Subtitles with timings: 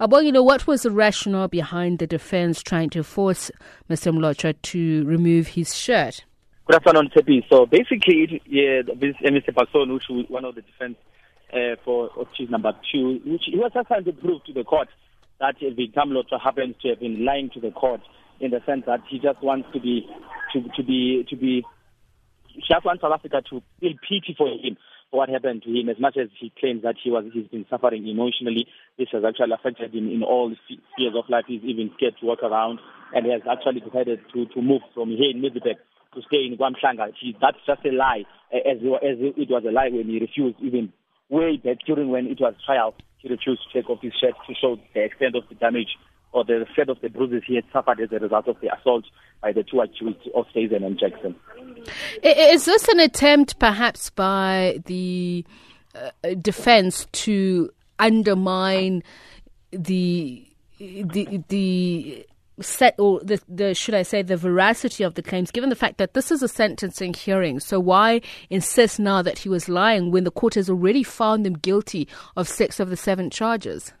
[0.00, 3.50] Abongile, what was the rationale behind the defense trying to force
[3.88, 4.12] Mr.
[4.12, 6.24] Mlotshwa to remove his shirt?
[6.66, 7.44] Good afternoon, Tepi.
[7.48, 9.54] So basically, yeah, this, uh, Mr.
[9.54, 10.96] Basson, which was one of the defense
[11.52, 14.88] uh, for choose number two, which he was just trying to prove to the court
[15.38, 18.00] that uh, Victor Mlotshwa happens to have been lying to the court
[18.40, 20.08] in the sense that he just wants to be,
[20.52, 21.62] to, to be, to be,
[22.68, 24.76] just wants South Africa to feel pity for him
[25.14, 25.88] what happened to him.
[25.88, 28.66] As much as he claims that he was, he's been suffering emotionally,
[28.98, 31.44] this has actually affected him in all spheres of life.
[31.46, 32.80] He's even scared to walk around,
[33.14, 35.78] and he has actually decided to, to move from here in Middelburg
[36.14, 37.14] to stay in KwaMhlanga.
[37.40, 40.92] That's just a lie, as, as it was a lie when he refused, even
[41.28, 44.54] way back during when it was trial, he refused to take off his shirt to
[44.54, 45.96] show the extent of the damage
[46.32, 49.04] or the extent of the bruises he had suffered as a result of the assault
[49.40, 51.34] by the two accused of Stazen and Jackson.
[52.22, 55.44] Is this an attempt, perhaps, by the
[55.94, 59.02] uh, defense to undermine
[59.70, 60.46] the
[60.78, 62.26] the the
[62.60, 65.98] set or the, the should I say the veracity of the claims, given the fact
[65.98, 67.60] that this is a sentencing hearing?
[67.60, 71.54] So why insist now that he was lying when the court has already found him
[71.54, 73.92] guilty of six of the seven charges?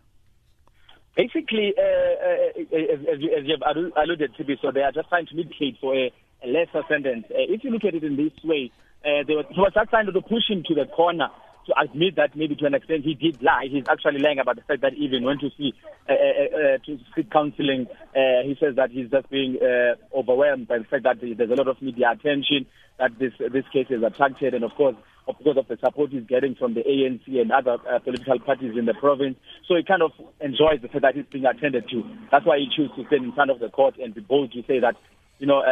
[1.16, 5.36] Basically, uh, uh, as, as, you have alluded to, so they are just trying to
[5.36, 6.12] mitigate for a
[6.46, 7.26] lesser sentence.
[7.30, 8.70] Uh, if you look at it in this way,
[9.04, 11.28] uh, there was, he was just trying to push him to the corner
[11.66, 13.66] to admit that maybe to an extent he did lie.
[13.70, 15.72] He's actually lying about the fact that even went to see
[16.08, 17.86] uh, uh, uh, to seek counselling.
[18.14, 21.54] Uh, he says that he's just being uh, overwhelmed by the fact that there's a
[21.54, 22.66] lot of media attention
[22.98, 26.54] that this this case is attracted, and of course because of the support he's getting
[26.54, 29.36] from the ANC and other uh, political parties in the province.
[29.66, 32.04] So he kind of enjoys the fact that he's being attended to.
[32.30, 34.62] That's why he chooses to stand in front of the court and be bold to
[34.66, 34.96] say that,
[35.38, 35.62] you know,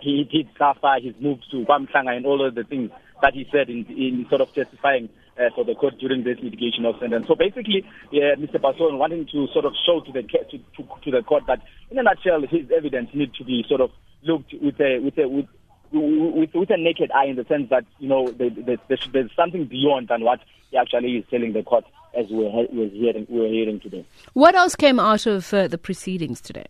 [0.00, 2.90] he did suffer his moves to KwaMhlanga and all of the things
[3.22, 6.84] that he said in, in sort of testifying uh, for the court during this litigation
[6.84, 7.26] of sentence.
[7.26, 8.56] So basically, yeah, Mr.
[8.56, 11.98] Basson wanting to sort of show to the to, to, to the court that, in
[11.98, 13.90] a nutshell, his evidence needs to be sort of
[14.22, 15.46] looked with a with a with
[15.92, 19.30] with, with a naked eye in the sense that you know the, the, the, there's
[19.36, 21.84] something beyond than what he actually is telling the court
[22.16, 24.04] as we're, we're hearing we're hearing today.
[24.32, 26.66] What else came out of uh, the proceedings today?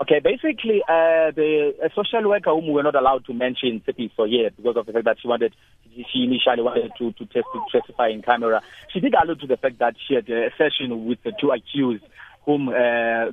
[0.00, 3.80] Okay, basically, uh, the a social worker whom we were not allowed to mention
[4.16, 5.54] for here because of the fact that she wanted,
[5.94, 8.60] she initially wanted to to, test, to testify in camera.
[8.92, 12.02] She did allude to the fact that she had a session with the two accused,
[12.44, 13.30] whom uh,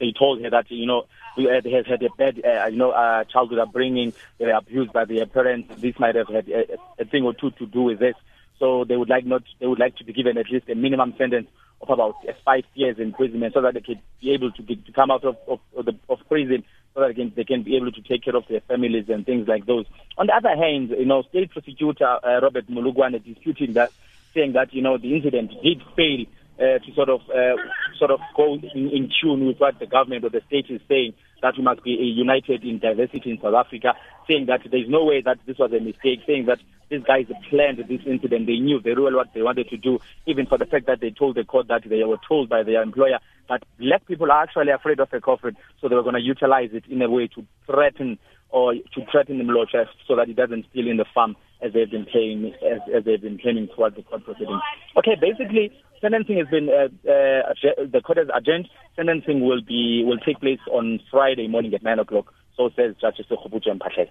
[0.00, 1.06] they told her that you know
[1.36, 5.04] they had had a bad uh, you know uh, childhood upbringing, they were abused by
[5.04, 5.72] their parents.
[5.80, 8.16] This might have had a, a thing or two to do with this.
[8.60, 11.14] So they would like not they would like to be given at least a minimum
[11.18, 11.48] sentence
[11.80, 15.24] of about five years imprisonment so that they could be able to, to come out
[15.24, 16.62] of, of, of, the, of prison
[16.94, 19.24] so that they can, they can be able to take care of their families and
[19.24, 19.86] things like those.
[20.18, 23.90] On the other hand, you know, State Prosecutor uh, Robert Molokwane disputing that,
[24.34, 26.26] saying that, you know, the incident did fail
[26.58, 27.56] uh, to sort of uh,
[27.98, 31.14] sort of go in, in tune with what the government or the state is saying
[31.40, 33.94] that we must be united in diversity in South Africa,
[34.28, 36.58] saying that there is no way that this was a mistake, saying that
[36.90, 38.46] these guys planned this incident.
[38.46, 41.10] They knew very well what they wanted to do, even for the fact that they
[41.10, 43.18] told the court that they were told by their employer
[43.48, 46.70] that black people are actually afraid of a coffin, so they were going to utilize
[46.72, 48.18] it in a way to threaten
[48.50, 51.90] or to threaten the Mlotshwa so that he doesn't steal in the farm as they've
[51.90, 54.60] been paying as, as they've been claiming towards the court proceedings.
[54.96, 57.54] Okay, basically sentencing has been uh, uh,
[57.86, 58.68] the court has adjourned.
[58.96, 62.32] Sentencing will be will take place on Friday morning at nine o'clock.
[62.56, 64.10] So says Judge Segopotje Mphahlele.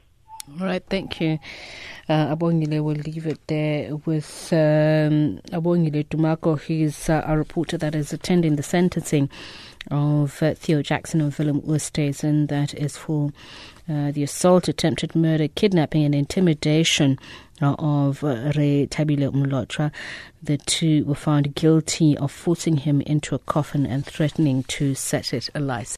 [0.57, 1.37] All right, thank you.
[2.07, 6.59] Uh, Abongile will leave it there with um, Abongile Dumako.
[6.59, 9.29] He's uh, a reporter that is attending the sentencing
[9.91, 12.47] of uh, Theo Jackson and Willem Oosthuizen.
[12.47, 13.31] That is for
[13.87, 17.19] uh, the assault, attempted murder, kidnapping, and intimidation
[17.61, 19.91] uh, of uh, Rethabile Mlotshwa.
[20.41, 25.33] The two were found guilty of forcing him into a coffin and threatening to set
[25.33, 25.95] it alight.